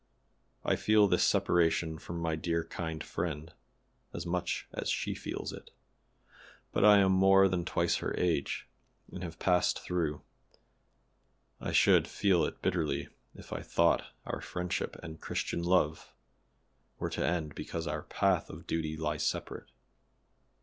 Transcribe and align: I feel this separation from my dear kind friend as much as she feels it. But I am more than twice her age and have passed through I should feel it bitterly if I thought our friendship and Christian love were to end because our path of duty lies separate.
I 0.65 0.77
feel 0.77 1.07
this 1.07 1.23
separation 1.23 1.99
from 1.99 2.17
my 2.17 2.35
dear 2.35 2.63
kind 2.65 3.03
friend 3.03 3.53
as 4.15 4.25
much 4.25 4.67
as 4.73 4.89
she 4.89 5.13
feels 5.13 5.53
it. 5.53 5.69
But 6.71 6.83
I 6.83 6.97
am 6.97 7.11
more 7.11 7.47
than 7.47 7.65
twice 7.65 7.97
her 7.97 8.15
age 8.17 8.67
and 9.11 9.21
have 9.21 9.37
passed 9.37 9.77
through 9.81 10.23
I 11.59 11.71
should 11.71 12.07
feel 12.07 12.43
it 12.45 12.63
bitterly 12.63 13.09
if 13.35 13.53
I 13.53 13.61
thought 13.61 14.07
our 14.25 14.41
friendship 14.41 14.95
and 15.03 15.21
Christian 15.21 15.61
love 15.61 16.15
were 16.97 17.11
to 17.11 17.23
end 17.23 17.53
because 17.53 17.85
our 17.85 18.01
path 18.01 18.49
of 18.49 18.65
duty 18.65 18.97
lies 18.97 19.23
separate. 19.23 19.67